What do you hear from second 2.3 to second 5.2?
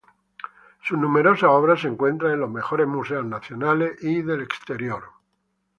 en los mejores museos nacionales y del exterior.